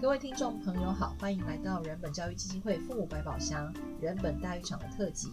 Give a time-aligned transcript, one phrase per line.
[0.00, 5.28] 各位听众朋友好，欢迎来到人本教育基金会父母百宝箱人本大浴场的特辑。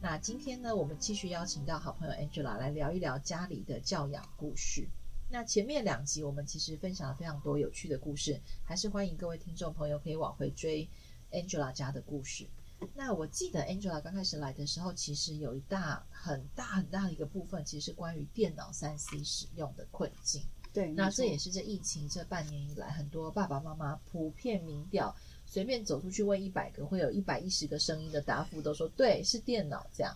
[0.00, 4.86] 那今天呢，我们继续邀请到好朋友 Angela 来聊一聊家里的教养故事。
[5.28, 10.88] 那前面两集我们其实分享了非常多有趣的故事，还是欢迎各位听众朋友可以往回追
[11.32, 12.48] Angela 家的故事。
[12.94, 20.44] 那我记得 Angela 刚开始来的时候，其实有一大很大很大的一个部分，其实是关于电脑三 C 使用的困境。
[20.74, 25.14] 对，那这也是这疫情这半年以来，很多爸爸妈妈普遍民调，
[25.46, 30.12] 随便走出去问一百个，会有一百一十个声音的答复都说对，是电脑这样。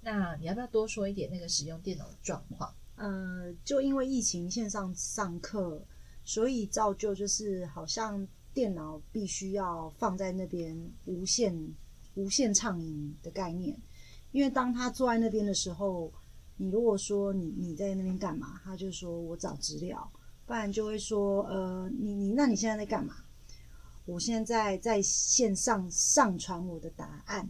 [0.00, 2.72] 那你要不要多说一点那个使用电脑的状况？
[2.94, 5.82] 呃，就因为疫情线上上课，
[6.24, 11.52] 所以造就就是好像电脑必须要放在那边无限
[12.14, 13.76] 无限畅饮的概念，
[14.30, 16.12] 因为当他坐在那边的时候。
[16.58, 20.10] 你如果说你你在那边干嘛，他就说我找资料，
[20.46, 23.14] 不然就会说呃你你那你现在在干嘛？
[24.06, 27.48] 我现在在线上上传我的答案，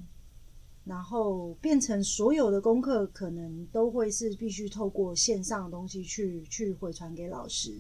[0.85, 7.79] 然后变成所有的功课可能都会是必须透过线上的东西去去回传给老师，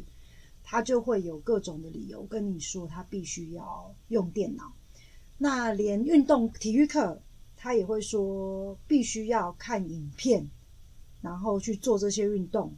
[0.62, 4.72] 他就会有各种的理由跟你说他必须要用电脑，
[5.38, 7.20] 那连运动体育课
[7.56, 10.46] 他也会说必须要看影片。
[11.26, 12.72] 然后去做这些运动，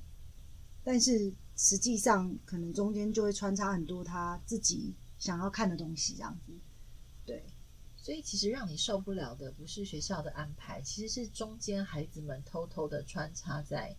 [0.83, 6.53] 但是实际上可能中间就会穿插很多他自己想要看的东西，这样子。
[7.27, 7.45] 对，
[7.95, 13.95] 所以其实让你受不了的不是学校的安排，其实是中间孩子们偷偷的穿插在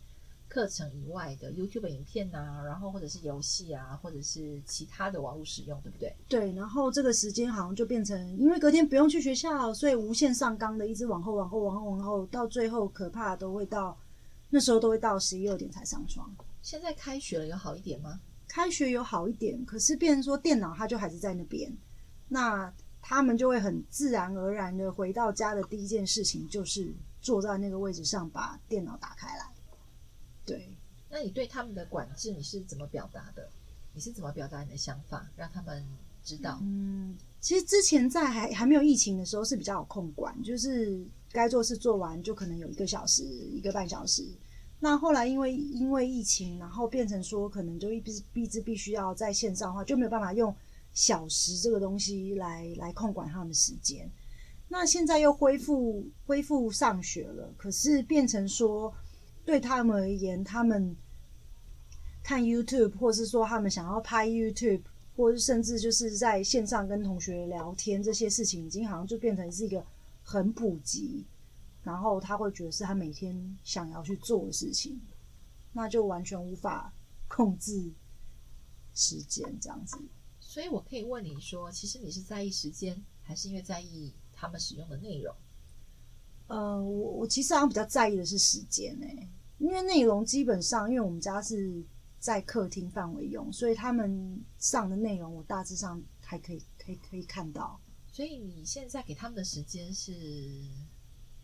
[0.48, 6.12] 课程以外的 YouTube 影片啊，然后或者是游戏啊，或者是其他的网络使用，对不对？
[6.28, 13.96] 对，然后这个时间好像就变成，因为隔天不用去学校，所以无限上纲的一直往后、往后、往后、往后，到最后可怕都会到。
[14.50, 16.30] 那时候都会到十一二点才上床。
[16.62, 18.20] 现在开学了，有好一点吗？
[18.48, 21.72] 开学有好一点，可是变成说电脑它就还是在那边，
[22.28, 26.92] 那他们就会很自然而然的回到家的第一件事情就是
[27.22, 29.46] 坐在那个位置上把电脑打开来。
[30.46, 30.70] 对，
[31.10, 33.48] 那你对他们的管制你是怎么表达的？
[33.94, 35.86] 你是怎么表达你的想法，让他们
[36.24, 36.60] 知道？
[36.64, 41.06] 嗯，其实之前在还还没有疫情的时候是比较有控管，就是。
[41.32, 44.26] 该做事做完就可能有一个小时、一个半小时。
[44.80, 50.56] 那后来因为因为疫情，然后变成说可能就一必必必须要在线上的话，就没有办法用
[50.94, 54.10] 小时这个东西来来控管他们时间。
[54.70, 58.94] 那现在又恢复恢复上学了，可是变成说
[59.44, 60.96] 对他们而言，他们
[62.24, 64.82] 看 YouTube，或是说他们想要拍 YouTube，
[65.16, 69.86] 或是甚至就是在线上跟同学聊天这些事情，已经好像就变成是一个。
[70.32, 71.26] 很普及，
[71.82, 75.02] 然后他会觉得是他每天想要去做的事情，
[75.74, 76.94] 那就完全无法
[77.28, 77.92] 控制
[78.94, 79.98] 时间这样子。
[80.40, 85.34] 所以我可以问你说，其实你是在意时间，还是因为在意他们使用的内容？
[86.46, 91.84] 呃，我我其实好像比较在意的是时间诶、欸，因为内容基本上，因为我们家是
[92.20, 97.82] 在客厅范围用，所以他们上的内容我大致上还可以可以可以看到。
[98.20, 100.12] 所以你现在给他们的时间是，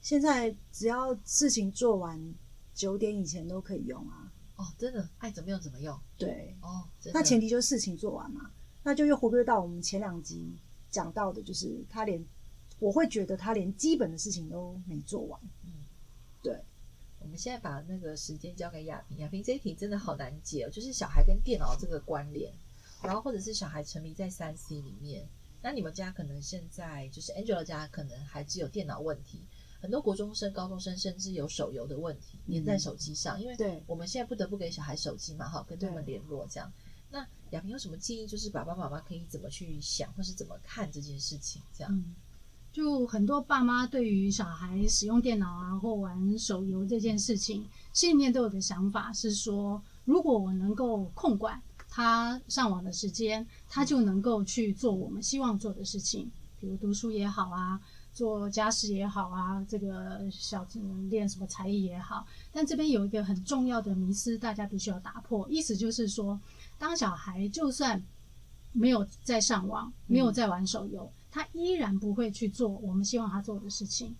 [0.02, 2.36] 现在只要事情做完
[2.74, 4.30] 九点以前都可以用啊。
[4.58, 5.98] 哦，真的，爱怎么用怎么用。
[6.18, 8.52] 对，哦，那前提就是事情做完嘛。
[8.84, 10.54] 那就又回归到我们前两集
[10.90, 12.22] 讲到的，就是他连
[12.80, 15.40] 我会觉得他连基本的事情都没做完。
[15.64, 15.72] 嗯，
[16.44, 16.62] 对。
[17.20, 22.52] 我们现在把那个时间交给亚萍，亚萍这一题真的好难解哦，就是小孩跟电脑这个关联，
[23.02, 25.26] 然后或者是小孩沉迷在三 C 里面。
[25.66, 29.40] 那你们家可能现在就是 Angela 家，可能还只有电脑问题，
[29.82, 33.42] 很多国中生、高中生甚至有手游的问题，粘在手机上。
[33.42, 36.72] 因为对我们现在不得不给小孩手机嘛，哈，跟他们联络这样。
[37.10, 38.28] 那亚萍有什么建议？
[38.28, 41.60] 就是爸爸妈妈可以怎么去想，或是怎么看这件事情？
[41.76, 42.14] 这样，嗯，
[42.72, 51.60] 就很多爸妈对于小孩使用电脑啊或玩手游这件事情，心里面都有个想法，是说如果我能够控管。
[51.96, 57.80] 他上网的时间，他就能够去做我们希望做的事情，比如读书也好啊，
[58.12, 60.68] 做家事也好啊，这个小
[61.10, 62.28] 练什么才艺也好。
[62.52, 65.48] 但这边有一个很重要的迷思，大家必须要打破。
[65.50, 66.38] 意思就是说，
[66.78, 68.04] 当小孩就算
[68.74, 74.14] 没有在上网，没有在玩手游，嗯，他依然不会去做我们希望他做的事情。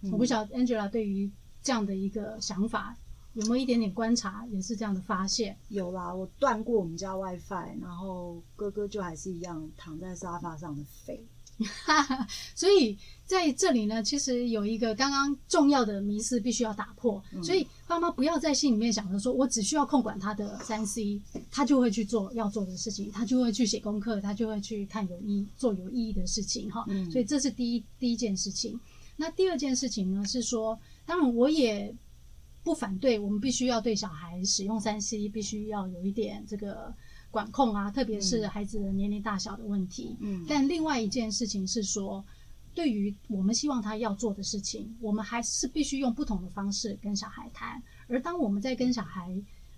[0.00, 1.30] 嗯，我不晓得 Angela 对于
[1.60, 2.96] 这样的一个想法。
[3.34, 5.56] 有没有一点点观察，也是这样的发现？
[5.68, 11.24] 有啦，我断过我们家 WiFi，然后哥哥就还是一样躺在沙发上的废。
[12.56, 17.22] 所以在这里呢，其实有一个刚刚重要的迷思必须要打破。
[17.34, 26.82] 嗯、所以爸妈不要在心里面想着说，我只需要控管他的三 C，他就会去做要做的事情，他就会去写功课，他就会去看有意做有意义的事情哈。
[26.88, 28.80] 嗯、所以这是第一第一件事情。
[29.16, 31.94] 那第二件事情呢，是说，当然我也
[32.62, 36.94] 不反对，我们必须要对小孩使用三 C，必须要有一点这个。
[37.32, 40.16] 管控啊，特别是孩子的年龄大小的问题。
[40.18, 42.24] 嗯，但另外一件事情是说，
[42.74, 47.80] 对于我们希望他要做的事情，我们还是必须用不同的方式跟小孩谈。
[48.08, 49.32] 而当我们在跟小孩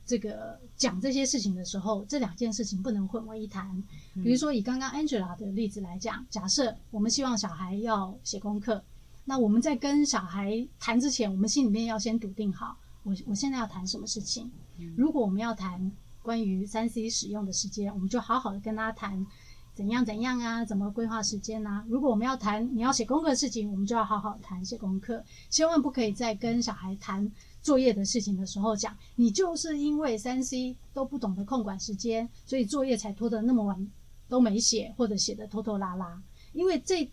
[0.07, 3.71] 这个讲这些事情的时候，这两件事情不能混为一谈。
[4.15, 8.83] 比如说，以刚刚 Angela 的例子来讲，假设我们希望小孩要写功课，
[9.25, 14.51] 那我们在跟小孩谈之前，我们心里面要先笃定好，我我现在要谈什么事情。
[14.97, 15.91] 如果我们要谈。
[16.25, 19.27] 关于三 C 使用的时间，我们就好好的跟他谈
[19.75, 21.85] 怎样怎样啊，怎么规划时间啊。
[21.89, 27.29] 如果我们要谈你要写功课的事情，我们就要好好谈写功课，千万不可以在跟小孩谈
[27.61, 33.91] 作业的事情的时候讲，你就是因为三 C 都不懂得控管时间，所以作业才拖得那么晚
[34.29, 36.23] 都没写，或者写得拖拖拉拉。
[36.53, 37.11] 因为这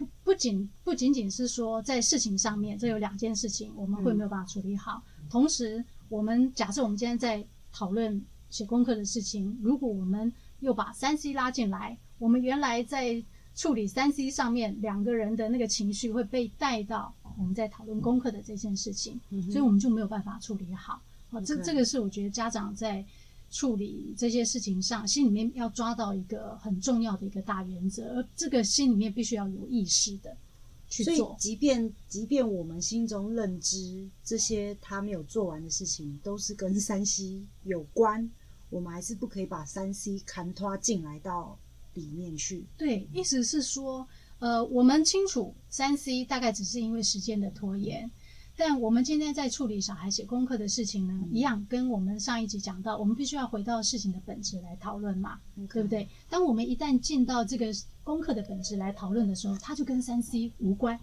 [0.00, 5.02] 不不仅不仅仅是说在事情上面，这有两件事情我们会没有办法处理好。
[5.20, 8.24] 嗯、同时，我们假设我们今天在讨论。
[8.50, 13.22] 写功课的事情，如果我们又把三 C 拉进来，我们原来在
[13.54, 21.00] 处理三 C 上面两个人的那个情绪会被带到我们在讨论功课的这件事情，嗯、所以我们就没有办法处理好。
[21.30, 23.06] 哦，这这个是我觉得家长在
[23.50, 30.36] 处理这些事情上，心里面要抓到一个很重要的一个大原则，而这个心里面必须要有意识的
[30.88, 31.14] 去做。
[31.16, 38.30] 所以，即便即便我们心中认知这些他没有做完的事情都是跟三 C 有关。
[38.70, 41.58] 我们还是不可以把三 C 砍拖进来到
[41.94, 42.64] 里面去。
[42.78, 44.06] 对，意思是说，
[44.38, 48.08] 呃，我们清楚三 C 大概只是因为时间的拖延，
[48.60, 56.06] 但我们今天在处理小孩写功课的事情呢，嗯、一样跟我们上一集讲到，我们必须要回到事情的本质来讨论嘛，嗯、对不对？
[56.28, 57.72] 当我们一旦进到这个
[58.04, 61.00] 功课的本质来讨论的时候，它就跟三 C 无关。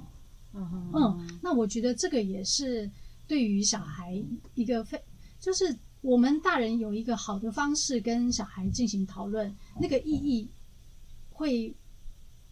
[0.53, 2.87] 嗯，那我觉得这个也是
[3.27, 4.23] 对于小孩
[4.53, 5.01] 一个非
[5.39, 5.75] 就是。
[6.01, 10.47] 我们大人有一个好的方式跟小孩进行讨论，那个意义
[11.31, 11.75] 会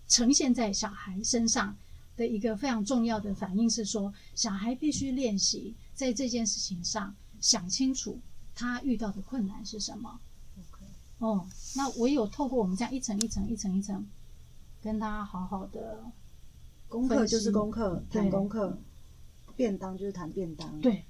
[0.08, 1.78] 呈现在小孩身上
[2.16, 8.20] 的一个非常重要的反应是说，小孩必须练习在这件事情上想清楚
[8.54, 10.20] 他遇到的困难是什么。
[11.20, 14.06] 哦，那唯有透过我们这样一层一层一层一层
[14.82, 16.04] 跟他好好的
[16.90, 18.78] 功课就是功课，谈功课；
[19.56, 20.80] 便当就是谈便当。
[20.82, 21.06] 对。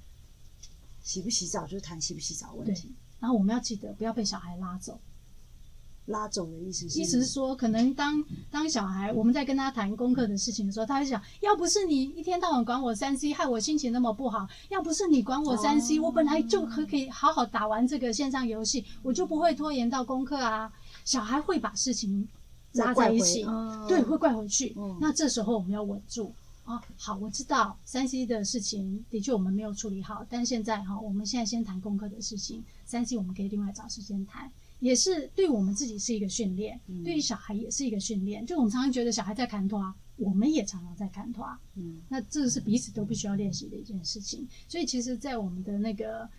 [1.02, 5.00] 洗不洗澡就是谈洗不洗澡问题，然后我们要记得不要被小孩拉走。
[6.06, 7.00] 拉走的意思是？
[7.00, 20.72] 意思是说，可能当当小孩我们在跟他谈功课的事情的时候，他会想：要不是你一天到晚管我三 C，害我心情那么不好；要不是你管我三 C，我本来就可可以好好打完这个线上游戏，我就不会拖延到功课啊。
[21.04, 22.28] 小孩会把事情
[22.74, 23.46] 拉在一起，
[23.88, 24.74] 对，会怪回去。
[24.78, 26.34] 嗯、那这时候我们要稳住。
[26.66, 38.46] 哦，好，我知道三 C 的事情的确我们没有处理好，但现在哈，我们现在先谈功课的事情，三 C 我们可以另外找时间谈，也是对我们自己是一个训练，嗯、对于小孩也是一个训练。
[38.46, 41.46] 就我们常常觉得小孩在牵拖，我们也常常在牵拖，
[41.76, 44.48] 嗯，那这是彼此都必须要练习的一件事情。
[44.68, 46.30] 所以其实，在我们的那个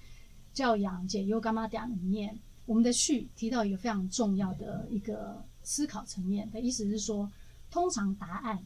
[0.52, 7.30] 教养解忧干妈讲里面，我们的序提到一个非常重要的一个思考层面的意思是说，
[7.70, 8.64] 通常答案。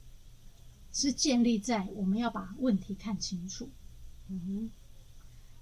[0.93, 3.69] 是建立在我们要把问题看清楚，
[4.29, 4.71] 嗯哼，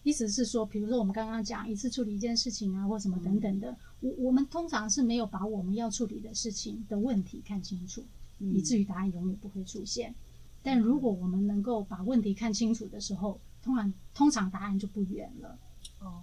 [0.02, 8.05] 意思是说，比如说我们刚刚讲一次处理一件事情啊，或什么等等的，我我们通常是没有把我们要处理的事情的问题看清楚，
[8.38, 10.14] 嗯、以至于答案永远不会出现。
[10.62, 15.59] 但如果我们能够把问题看清楚的时候，通常通常答案就不远了。
[16.00, 16.23] 哦，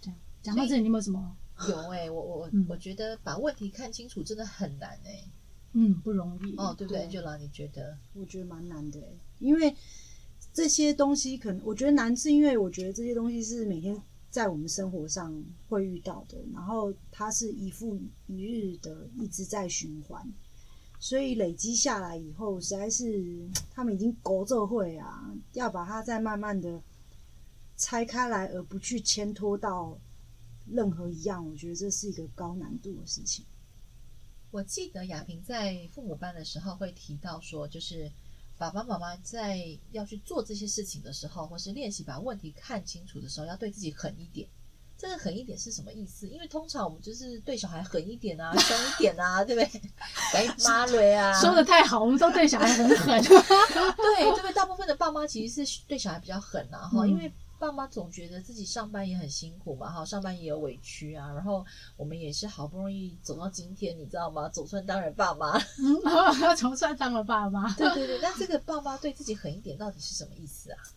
[0.00, 1.36] 这样讲到这里，你有没有什么？
[1.68, 5.24] 有哎、欸，我我、嗯、我觉得把问题看清楚真的很难哎、欸。
[5.72, 7.98] 嗯，不容易哦，对不对？Angela，你觉得？
[8.14, 9.00] 我觉得蛮难的，
[9.38, 9.74] 因为
[10.52, 14.00] 这些东西可能我觉得难，是因为我觉得这些东西是每天
[14.38, 15.34] 在我们生活上
[15.68, 20.24] 会遇到的，然后它是一复一日的一直在循环，
[21.00, 26.80] 所以累积下来以后，实在是他们已经勾这会啊，要把它再慢慢的
[27.76, 29.98] 拆开来，而不去牵拖到
[30.70, 33.44] 任何一样，我觉得这是一个高难度的事情。
[34.52, 38.08] 我记得亚萍在父母班的时候会提到说，就是
[38.58, 39.58] 爸爸妈妈在
[39.92, 44.48] 要去做这些事情的时候，或是练习把问题看清楚的时候，要对自己狠一点。
[45.00, 46.26] 这个狠一点是什么意思？
[46.26, 49.80] 因为通常我们就是对小孩狠一点啊，凶一点啊， 对不对？
[50.34, 53.22] 来妈雷啊，说的太好，我们都对小孩很狠。
[53.22, 54.52] 对，对不对？
[54.52, 61.64] 大部分的爸妈其实是对小孩比较狠啊，哈、嗯，因为爸妈总觉得自己上班也很辛苦嘛，哈，上班也有委屈啊，然后
[61.96, 64.48] 我们也是好不容易走到今天，你知道吗？
[64.48, 65.96] 总算当了爸妈， 嗯，
[66.56, 67.72] 总算当了爸妈。
[67.74, 70.78] 对对对，那这个爸妈对自己狠一点，到底是什么意思啊？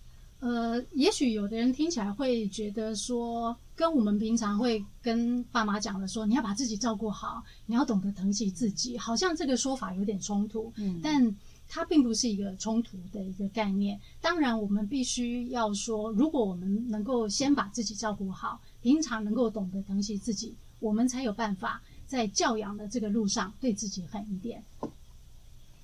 [0.41, 10.73] 呃，也许有的人听起来会觉得说，跟我们平常会跟爸妈讲的说，你要把自己照顾好，你要懂得疼惜自己，好像这个说法有点冲突。
[10.77, 11.35] 嗯，但
[11.73, 13.97] 它并不是一个冲突的一个概念。
[14.19, 24.61] 当然，我们必须要说，如果我们能够先把自己照顾好，平常能够懂得疼惜自己，我们才有办法在教养的这个路上对自己狠一点。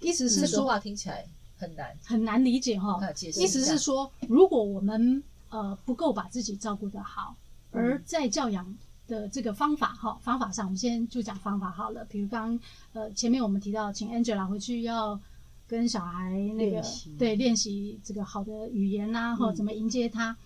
[0.02, 1.26] 意思是说，话听起来。
[1.60, 3.00] 很难很难理解哈，
[3.36, 7.36] 意思是说，如果我们呃不够把自己照顾得好，
[7.72, 8.78] 而在教养
[9.08, 12.06] 的这个方法哈方法上，我们先就讲方法好了。
[12.12, 12.60] 比如刚
[12.94, 15.20] 呃前面我们提到，请 Angela 回去要
[15.68, 16.82] 跟小孩那个
[17.18, 20.38] 对练习这个好的语言呐，或怎么迎接他，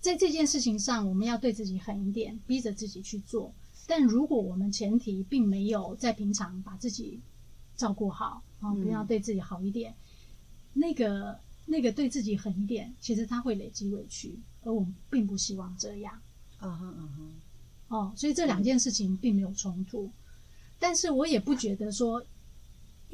[0.00, 3.52] 在这件事情上，我们要对自己狠一点，逼着自己去做。
[3.86, 7.20] 但如果我们前提并没有在平常把自己
[7.76, 9.94] 照顾好啊，不要对自己好一点。
[10.72, 16.20] 那个那个对自己狠一点，其实他会累积委屈，而我们并不希望这样。
[16.60, 17.32] 嗯哼嗯哼，
[17.88, 20.10] 哦，所以这两件事情并没有冲突。
[20.78, 22.24] 但是我也不觉得说，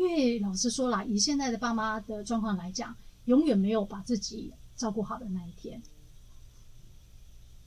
[0.00, 5.82] 因为老实说啦，以现在的爸妈的状况来讲，永远没有把自己照顾好的那一天。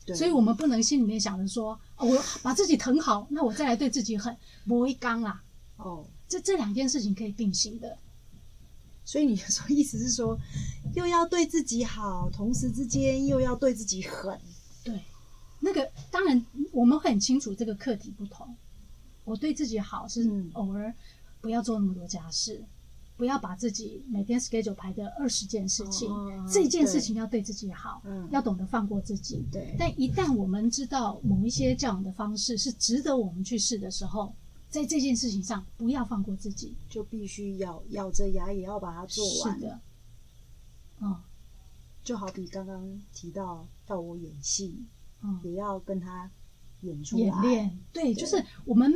[0.03, 0.15] 对。
[0.15, 4.35] 所以我们不能心里面想着说，哦，我把自己疼好，那我再来对自己狠，
[4.65, 5.43] 不会刚啊。
[5.77, 7.95] 哦，这这两件事情可以并行的。
[9.05, 10.35] 所以你说意思是说，
[10.95, 14.41] 又要对自己好，同时之间又要对自己狠。
[14.83, 14.99] 对，
[15.59, 18.55] 那个当然我们会很清楚这个课题不同。
[19.23, 20.93] 我对自己好是偶尔
[21.43, 22.67] 不要做那么多家事，嗯、
[23.17, 29.45] 不要把自己每天 schedule 排的二十件事情，哦、这件事情要对自己好，要懂得放过自己。
[29.51, 29.75] 对。
[29.77, 34.33] 但一旦我们知道某一些教养的方式是值得我们去试的时候。
[34.69, 39.53] 在这件事情上，不要放过自己，就必须咬咬着牙也要把它做完。
[39.53, 39.79] 是的，
[41.00, 41.15] 嗯，
[42.03, 44.83] 就好比刚刚提到要我演戏，
[45.21, 46.27] 嗯，也要跟他
[46.81, 47.23] 演出来。
[47.23, 48.91] 演练，对，对，就是我们，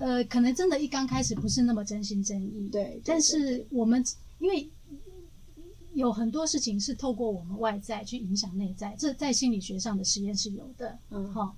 [0.00, 4.04] 呃，可能真的，一刚开始不是那么真心真意，对，但是我们
[4.40, 4.68] 因为
[5.94, 11.54] 有很多事情是透过我们外在去影响内在，这在心理学上的实验是有的，嗯，好，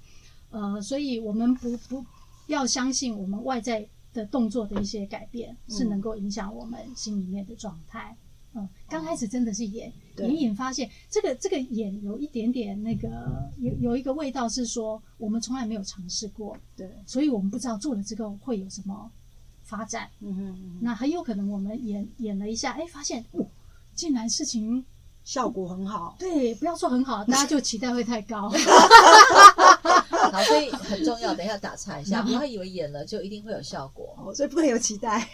[0.51, 2.05] 呃，所以我们不不。
[2.49, 8.15] 要相信我们外在的动作的一些改变是能够影响我们心里面的状态。
[8.55, 13.09] 嗯，刚开始真的是演隐隐，发现这个这个演有一点点那个
[13.59, 19.11] 有有一个味道，是说我们从来没有尝试过，对，所以我们不知道做了这个会有什么
[19.63, 20.09] 发展。
[20.21, 23.47] 嗯哼，那很有可能我们演演了一下，哎，发现哦，
[23.95, 24.85] 竟然事情
[25.25, 26.17] 效果很好。
[26.19, 28.51] 对，不要说很好，大家就期待会太高。
[30.31, 31.35] 好，所以很重要。
[31.35, 35.27] 等一下打岔一下，不要以为演了就一定会有效果，哦、所以不能有期待。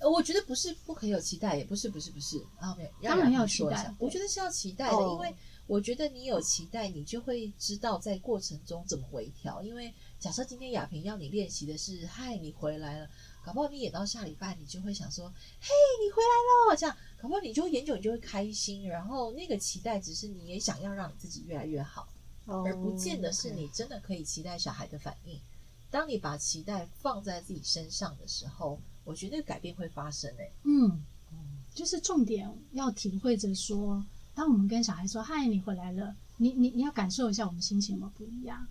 [0.00, 3.94] 呃，我觉得不是不可以有期待，也不是不是不是啊，没有，当然要期待。
[3.98, 5.34] 我觉得是要期待的，因为
[5.66, 9.62] 我觉得你有期待，你就会知道在过程中怎么微调。
[9.62, 13.08] 因为假设今天亚萍要你练习的是“嗨，你回来了”，
[13.44, 15.28] 搞不好你演到下礼拜，你就会想说
[15.60, 15.68] “嘿，
[16.02, 18.88] 你回来了”，这样搞不好你就会演久，你就会开心。
[18.88, 22.08] 然后那个期待只是你也想要让你自己越来越好。
[22.46, 25.38] 而不见得是你真的可以期待小孩的反应。
[25.88, 30.52] 当你把期待放在自己身上的时候，我觉得改变会发生诶、欸。
[30.64, 31.00] 嗯，
[31.74, 34.04] 就是重点要体会着说，
[34.34, 38.66] 当我们跟小孩说“嗨，你回来了”，你你你要感受一下我们心情有没有不一样。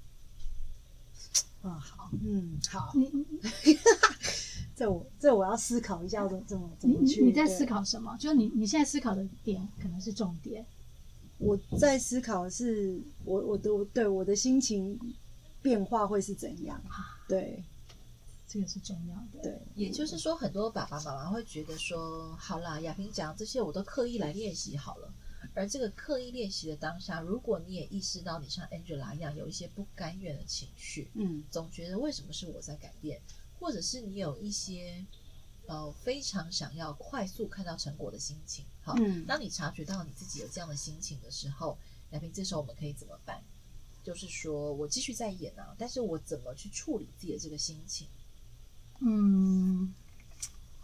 [1.62, 2.92] 嗯，好，嗯，好。
[2.96, 3.12] 你
[4.76, 7.20] 这我这我要思考一下，怎么怎么怎么去？
[7.22, 8.16] 你你在思考什么？
[8.18, 10.66] 就是你你现在思考的点可能是重点。
[11.38, 14.98] 我在思考的是我我的对我的心情
[15.62, 16.82] 变化会是怎样？
[17.28, 17.64] 对，
[18.50, 19.44] 这个是重要的。
[19.44, 25.14] 对，也就是说，很多爸爸妈妈会觉得说，好啦，亚萍讲这些我都刻意来练习好了。
[25.54, 33.22] 而这个刻意练习的当下，如果你也意识到你像 Angela 一样有一些不甘愿的情绪，嗯，总觉得为什么是我在改变，
[33.60, 35.06] 或者是你有一些。
[35.68, 38.66] 呃，非常想要快速看到成果的心情。
[38.82, 41.78] 好，嗯，当你察觉到你自己有这样的心情的时候，
[42.10, 43.44] 亚萍，这时候我们可以怎么办？
[44.04, 48.08] 就是说我继续在演啊，但是我怎么去处理自己的这个心情？
[49.00, 49.94] 嗯，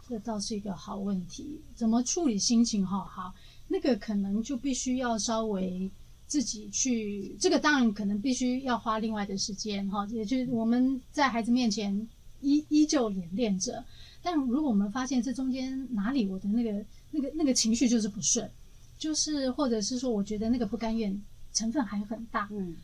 [0.08, 1.60] 这倒是一个好问题。
[1.74, 2.84] 怎么处理心情？
[2.86, 3.34] 好好，
[3.68, 5.90] 那个可能就必须要稍微
[6.26, 12.08] 自己去，这个当然可能必须要花另外的时间哈，也就是我们在孩子面前
[12.40, 13.84] 依依旧演练着。
[14.22, 18.50] 但如果我们发现这中间哪里我的那个那个那个情绪就是不顺，
[18.98, 22.76] 就是或者是说我觉得那个不甘愿成分还很大，嗯，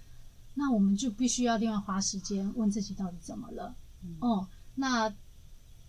[0.54, 3.74] 那我们就必须要另外花时间问自己到底怎么了，
[4.04, 5.12] 嗯、哦，那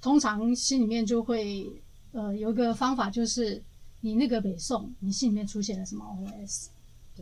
[0.01, 3.63] 通常心里面就会呃有一个方法，就是
[4.01, 6.67] 你那个北宋，你心里面出现了什么 OS，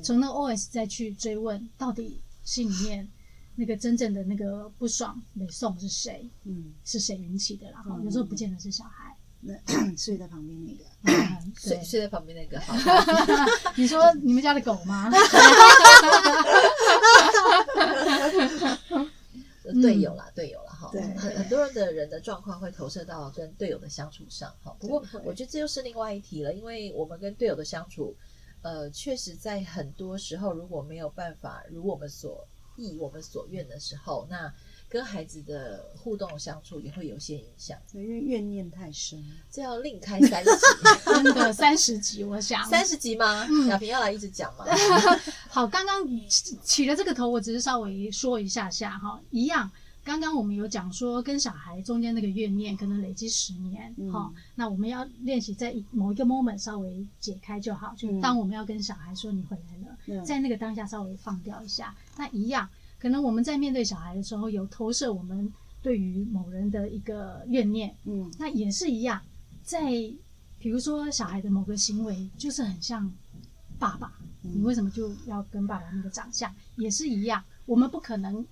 [0.03, 3.08] 从那 OS 再去追问到底心里面。
[3.53, 6.27] 那个真正的那个不爽，北宋是谁？
[6.46, 7.70] 嗯，是谁引起的？
[7.70, 9.53] 然后有时候不见得是小孩，那
[9.98, 10.86] 睡在旁边那个，
[11.60, 12.58] 睡睡在旁边那个。
[12.62, 12.74] 好，
[13.75, 15.12] 你说你们家的狗吗？
[19.82, 21.22] 队友啦，队友啦，哈。
[21.22, 24.76] 很很多人的人的状况会投射到跟队友的相处上，哈。
[24.80, 28.16] 不过我觉得这又是另外一题了，因为我们跟队友的相处，
[28.62, 34.52] 呃，确实在很多时候如果没有办法如我们所意我们所愿的时候，那
[34.88, 37.78] 跟孩子的互动相处也会有些影响。
[37.94, 40.52] 因为怨念太深，这要另开三集，
[41.06, 43.46] 真的三十集，我想三十集吗？
[43.50, 44.66] 嗯、亚萍要来一直讲吗？
[45.50, 46.06] 好，刚刚
[46.64, 49.70] 起了这个头，我只是稍微说一下下哈，一样。
[50.03, 57.93] 刚刚我们有讲说，跟小孩中间那个怨念可能累积十年，好、嗯，那我们要练习在某一个 moment 稍微解开就好。
[57.96, 61.96] 就当我们要跟小孩说你回来了，嗯、在那个当下稍微放掉一下。
[62.17, 62.67] 那一样，
[63.00, 65.53] 可能我们在面对小孩的时候，有投射我们
[65.84, 69.22] 对于某人的一个怨念，嗯，那也是一样。
[69.62, 69.91] 在
[70.58, 73.12] 比如说小孩的某个行为就是很像
[73.77, 74.12] 爸爸，
[74.43, 77.43] 嗯、你为什么就要跟爸爸那个长相也是一样？
[77.67, 78.43] 我们不可能。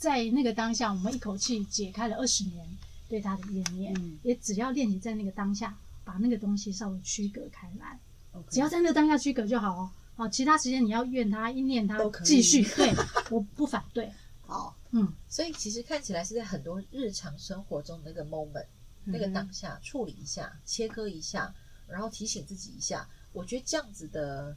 [0.00, 2.66] 在那个当下，我们一口气解开了二十年
[3.06, 8.00] 对他的怨念，嗯、也只要练习在那个当下，把那个东西稍微区隔开来。
[8.32, 8.54] Okay.
[8.54, 9.90] 只要在那个当下区隔就好哦。
[10.14, 12.64] 好，其他时间你要怨他、一念他，继续。
[12.76, 12.90] 对，
[13.30, 14.10] 我不反对。
[14.46, 15.12] 好，嗯。
[15.28, 18.64] 所以其实看起来是在很多日常生活中的那个 moment，、
[19.04, 21.54] 嗯、那个当下处理一下、切割一下，
[21.86, 23.06] 然后提醒自己一下。
[23.34, 24.56] 我觉得这样子的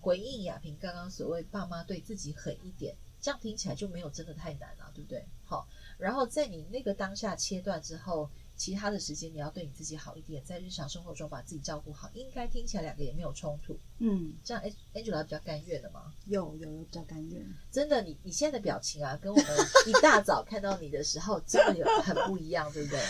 [0.00, 2.94] 回应亚萍刚刚所谓爸妈对自己狠一点。
[3.22, 5.24] 这样听起来就没有真的太难了，对不对？
[5.44, 13.78] 好，然后在你那个当下切断之后，其他的时间你要对你自己好一点，在日常生活中把自己照顾好，应该听起来两个也没有冲突。
[13.98, 14.60] 嗯，这样
[14.92, 16.12] Angela 比较甘愿的吗？
[16.26, 17.46] 有有有比较甘愿。
[17.70, 19.46] 真的，你你现在的表情啊，跟我们
[19.86, 23.00] 一大早看到你的时候，真的有很不一样，对不对？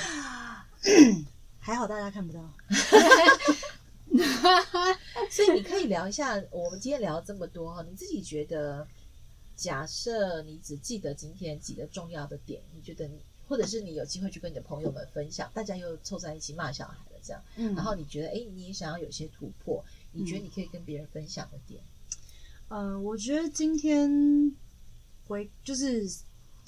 [1.59, 2.41] 还好大家看不到。
[5.31, 8.87] 所以你可以聊一下，我们今天聊这么多哈，你自己觉得？
[9.63, 21.81] 假设你只记得今天几个重要的点，你觉得你，或者是你有机会去跟你的朋友们分享，大家又凑在一起骂小孩了，这样，嗯，然后你觉得，哎，你也想要有些突破，你觉得你可以跟别人分享的点？
[22.71, 24.53] 嗯，呃，我觉得今天
[25.29, 26.05] 回就是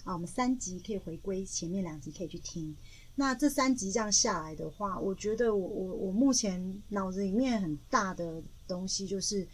[0.05, 2.77] 啊，我们三集可以回归前面两集可以去听。
[3.17, 9.49] 那这三集这样下来的话，我觉得我我我目前脑子里面很大的东西就是。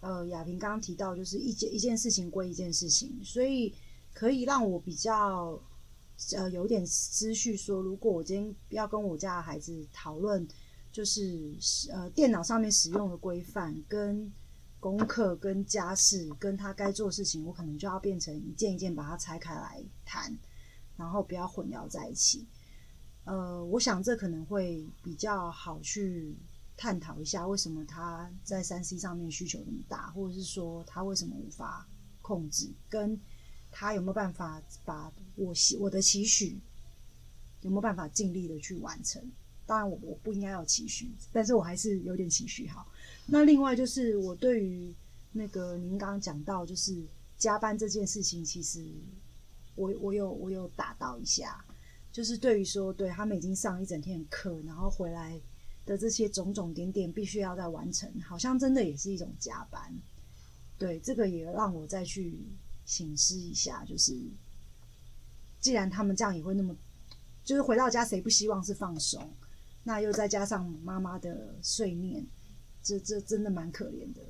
[0.00, 3.74] 呃，亚萍刚刚提到，就是一件一件事情归一件事情，所以
[4.14, 5.60] 可以让我比较
[6.36, 10.48] 呃有点思绪说，如果我今天要跟我家的孩子讨论，
[10.90, 11.54] 就是
[11.92, 14.32] 呃电脑上面使用的规范、跟
[14.80, 20.34] 功课、跟家事、跟他该做的事情，我可能就要变成一件一件把它拆开来谈，
[20.96, 22.46] 然后不要混淆在一起。
[23.24, 26.34] 呃，我想这可能会比较好去。
[26.80, 31.86] 探讨一下为什么他在三 C 上面需求那么大，或者是说他为什么无法
[32.22, 33.20] 控制，跟
[33.70, 36.58] 他有没有办法把我我的期许
[37.60, 39.22] 有没有办法尽力的去完成？
[39.66, 42.66] 当然我我不应该有期许，但是我还是有点期许。
[42.68, 42.90] 好，
[43.26, 44.90] 那另外就是我对于
[45.32, 46.96] 那个您刚刚讲到就是
[47.36, 48.82] 加班这件事情，其实
[49.74, 51.62] 我我有我有打到一下，
[52.10, 55.38] 就是对于说对他们已经上一整天的课，然后回来。
[55.90, 59.92] 的这些种种点点必须要再完成，好像真的也是一种加班。
[60.78, 62.46] 对，这个也让我再去
[62.84, 64.16] 醒思一下，就是
[65.58, 66.76] 既然他们这样也会那么，
[67.42, 69.28] 就是回到家谁不希望是放松？
[69.82, 72.24] 那又再加上妈妈的碎念，
[72.84, 74.22] 这这真的蛮可怜的。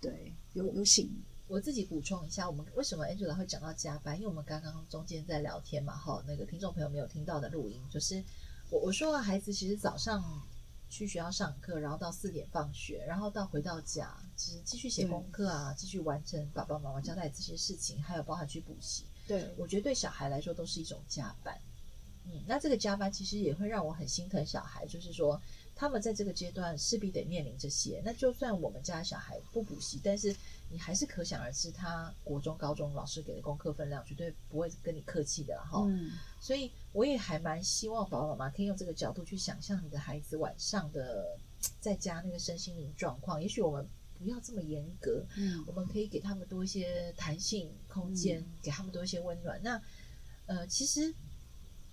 [0.00, 1.10] 对，有有醒。
[1.48, 4.14] 我自己补充一下，我们为什么 Angela 会讲到加班？
[4.14, 8.22] 因为我们刚刚中间在聊天嘛，哈，那个听众朋友没有听到的录音，就是
[8.70, 10.22] 我我说孩子其实早上。
[10.88, 19.04] 去学校上课，然后到四点放学，然后到回到家，其实继续写功课啊，继续完成爸爸妈妈交代这些事情，还有包含去补习。
[19.26, 21.58] 对，我觉得对小孩来说都是一种加班。
[22.24, 25.40] 嗯，那这个加班其实也会让我很心疼小孩，就是说
[25.78, 28.00] 他们在这个阶段势必得面临这些。
[28.02, 30.34] 那就算我们家小孩不补习，但是
[30.70, 35.84] 你还是可想而知，他国中、高中老师给的功课分量绝对不会跟你客气的哈。
[35.86, 41.38] 嗯，所以我也还蛮希望爸爸妈妈可以用这个角度去想象你的孩子晚上的
[41.78, 43.40] 在家那个身心灵状况。
[43.40, 43.86] 也许我们
[44.18, 49.60] 不要这么严格，嗯，我们可以给他们多一些弹性空间，嗯，给他们多一些温暖。
[49.62, 49.80] 那
[50.46, 51.14] 呃，其实。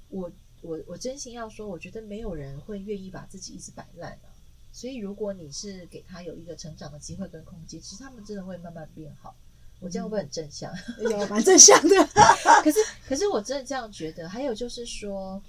[0.09, 0.31] 我
[0.63, 4.33] 我我真心要说，我觉得没有人会愿意把自己一直摆烂啊。
[4.71, 9.35] 所以如果你是给他有一个成长的机会跟空间，其实他们真的会慢慢变好。
[9.79, 10.73] 我这样会不会很正向？
[10.97, 11.95] 有蛮正向的。
[12.63, 14.27] 可是可是我真的这样觉得。
[14.27, 15.39] 还有就是说，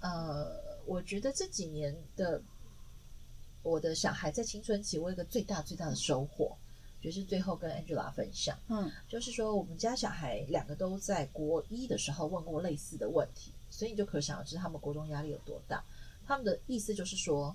[0.00, 2.42] 呃，我觉得这几年的
[3.62, 6.54] 我的小孩在青春期，我有一个最大最大的收获，
[7.00, 13.53] 就是最后跟 Angela 分享，嗯，就是说我们家小孩两个都在国一的时候问过类似的问题。
[13.74, 15.82] 所以你就可想而知他们国中压力有多大。
[16.24, 17.54] 他们的意思就是说，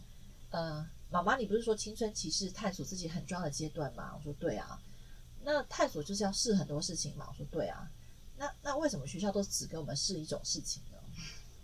[0.50, 4.14] 呃，妈妈，你不是说青春期是探索自己很重要的阶段吗？
[4.18, 4.78] 我说对啊。
[5.42, 7.26] 那探索就是要试很多事情嘛。
[7.30, 7.90] 我说对啊。
[8.38, 10.98] 那那为什么学校都只给我们试一种事情呢？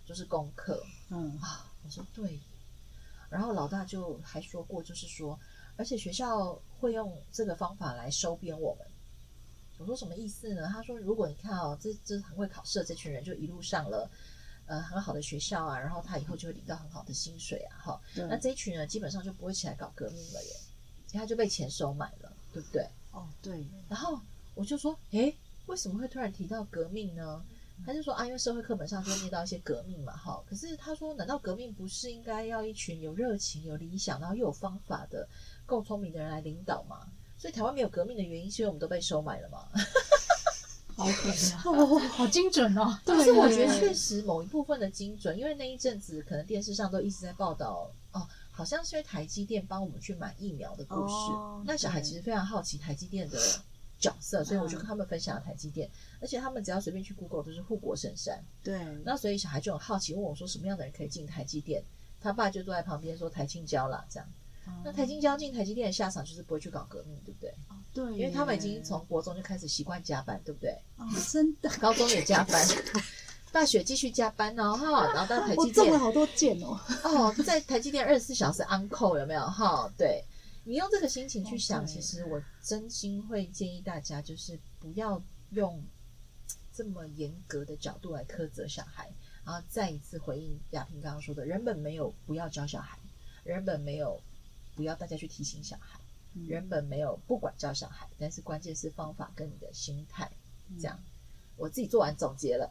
[0.06, 0.82] 就是功课。
[1.10, 2.40] 嗯啊，我说对。
[3.28, 5.38] 然后老大就还说过，就是说，
[5.76, 8.86] 而且学校会用这个方法来收编我们。
[9.78, 10.66] 我说什么意思呢？
[10.72, 14.10] 他说，如果你看哦，这这很会考试的这群人就一路上了。
[14.66, 18.00] 呃，很好的学校啊，然后他以后就会领到很好的薪水啊，哈。
[18.28, 20.50] 那这一群人基本上就不会起来搞革命了耶，
[21.12, 22.86] 他就被钱收买了，对不对？
[23.12, 23.66] 哦，对。
[23.88, 24.20] 然后
[24.54, 25.34] 我就说，诶，
[25.66, 27.44] 为什么会突然提到革命呢？
[27.84, 30.42] 他就说啊，因为社会课本上就会念到一些革命嘛，哈。
[30.48, 35.28] 可是他说，难道革命不是应该要一群有热情、有理想，然后又有方法的、
[35.66, 37.06] 够聪明的人来领导吗？
[37.38, 39.68] 所以台湾没有革命的原因，是因为我们都被收买了吗？
[40.96, 42.98] 好可怕 哦，好精准哦！
[43.04, 51.12] 但是我觉得确实某一部分的精准，因为那一阵子可能电视上都一直在报道哦，好像是因为台积电帮我们去买疫苗的故事。
[51.32, 53.38] 哦、那小孩其实非常好奇台积电的
[53.98, 58.42] 角色，所以我就跟他们分享了台积电，嗯、而且他们只要随便去 Google 都是护国神山。
[58.62, 61.82] 对，那所以小孩就很好奇问我说，什么样的人可以进台积电？
[62.20, 64.28] 他爸就坐在旁边说台青交啦，这样。
[64.82, 67.50] 那台清交进台积电的下场就是不会去搞革命，对不对？
[67.68, 70.70] 哦，对，因为他们已经从国中就开始习惯加班，对不对？
[70.98, 72.62] 哦，真的， 高中也加班，
[73.50, 79.40] 大学继续加班哦，哈，然后到台积电，我中了好多箭哦，哦， 在台积电二十四小时 on call 有没有？
[79.46, 80.22] 哈，对，
[80.64, 85.82] 你用这个心情去想，其实我真心会建议大家，就是不要用
[86.74, 89.10] 这么严格的角度来苛责小孩，
[89.42, 92.98] 然后再一次回应亚萍刚刚说的，人本没有不要教小孩，
[93.42, 94.20] 人本没有。
[94.76, 95.98] 不要大家去提醒小孩，
[96.44, 100.30] 原本没有不管教小孩，但是关键是方法跟你的心态。
[100.78, 100.98] 这样，
[101.56, 102.68] 我自己做完总结了，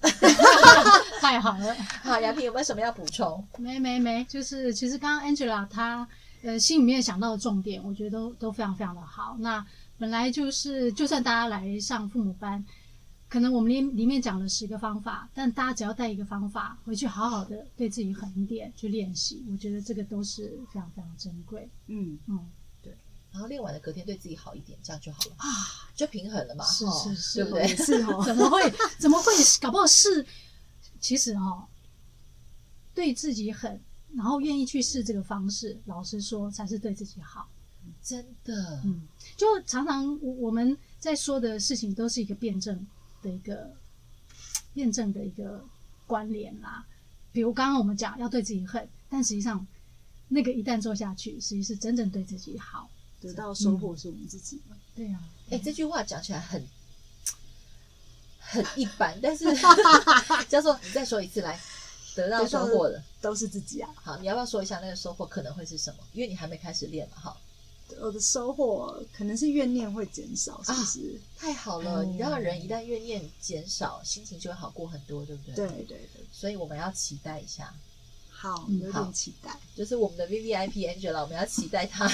[1.20, 1.74] 太好了。
[2.04, 3.46] 好，亚萍有没有什么要补充？
[3.58, 6.08] 没没没，就是其实刚刚 Angela 她
[6.44, 9.36] 呃心里面想到的重点，我觉得都都非常非常的好。
[9.40, 9.66] 那
[9.98, 12.64] 本来就是，就算大家来上父母班，
[13.30, 21.70] 可能我们里里面讲了十个方法，但大家只要带一个方法回去，好好的对自己狠一点去练习，我觉得这个都是非常非常珍贵。
[21.88, 22.55] 嗯嗯，对。
[23.36, 26.64] 然后练完了隔天对自己好一点，这样就好了啊，就平衡了嘛。
[26.64, 27.68] 是是是，对不对？
[27.76, 28.24] 是哦。
[28.26, 28.74] 怎么会？
[28.98, 29.34] 怎么会？
[29.60, 30.26] 搞不好是，
[31.02, 31.68] 其实哈、哦，
[32.94, 33.78] 对自己狠，
[34.16, 37.50] 然后愿意去试这个方式，老实说才是对自己好。
[38.02, 39.02] 真的，嗯，
[39.36, 42.88] 就常常我们在说的事情都是一个辩证。
[43.22, 43.74] 的一个
[44.72, 45.66] 辩证的一个
[46.06, 46.86] 关联啦，
[47.32, 49.66] 比如刚刚我们讲要对自己狠，但实际上
[50.28, 52.88] 那个一旦做下去，实际是真正对自己好，
[53.26, 54.62] 得到收获是我们自己。
[54.70, 56.66] 嗯、对呀、啊，哎、欸，这句话讲起来很
[58.40, 59.46] 很一般，但是
[60.48, 61.60] 叫做你再说一次来，
[62.16, 63.90] 得到收获的都是自己啊。
[63.96, 66.04] 好，你要不要说一下那个收获可能会是什么？
[66.14, 67.38] 因为你还没开始练嘛，哈。
[68.02, 71.22] 我的收获可能是怨念会减少，是不是？
[71.38, 72.04] 啊、太好了！
[72.04, 75.56] 嗯、你知道人一旦怨念减少，心情就会好过很多，对不对？
[75.56, 76.26] 对对对。
[76.32, 77.72] 所以我们要期待一下。
[78.32, 79.56] 好，有点期待。
[79.76, 82.12] 就是我们的 VVIP Angela，我们要期待她。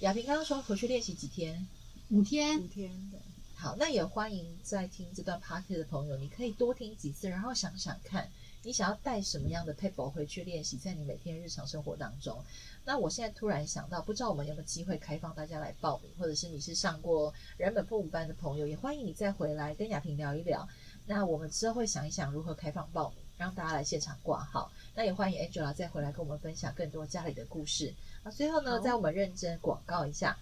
[0.00, 1.66] 亚萍刚刚说回去练习几天？
[2.10, 2.60] 五天。
[2.60, 2.90] 五天。
[3.10, 3.18] 对。
[3.54, 8.28] 好，那也欢迎在听这段 Podcast 的朋友，你可以多听几次，然后想想看，
[8.62, 12.44] 你想要带什么样的 paper 回去练习，在你每天日常生活当中。
[12.84, 20.68] 那我现在突然想到，不知道我们有没有机会开放大家来报名，或者是你是上过人本父母班的朋友，也欢迎你再回来跟亚萍聊一聊。
[21.06, 24.70] 那我们之后会想一想如何开放报名，让大家来现场挂号。
[24.94, 27.94] 那也欢迎 Angela 再回来跟我们分享更多家里的故事。
[28.26, 30.36] 那最后呢，在我们认真广告一下，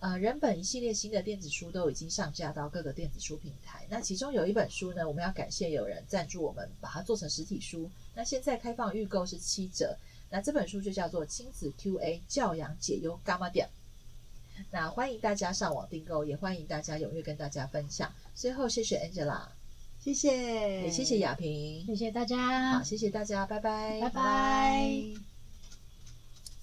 [0.00, 3.86] 呃，人本一系列新的电子书都已经上架到各个电子书平台。
[3.88, 7.88] 那其中有一本书呢，我们要感谢有人赞助我们，把它做成实体书。
[8.16, 9.96] 那现在开放预购是七折。
[10.30, 13.68] 那这本书就叫做《亲子 QA 教养解忧柑仔店》。
[14.72, 18.12] 那欢迎大家上网订购，也欢迎大家踊跃跟大家分享。
[18.34, 19.42] 最后，谢谢 Angela，
[20.00, 25.27] 谢谢，也谢谢雅萍，谢谢大家，好，谢谢大家，拜拜，拜拜。